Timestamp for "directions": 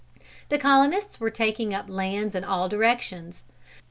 2.67-3.43